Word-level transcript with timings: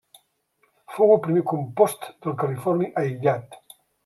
Fou 0.95 1.13
el 1.17 1.21
primer 1.27 1.43
compost 1.51 2.09
del 2.25 2.35
californi 2.45 2.91
aïllat. 3.05 3.63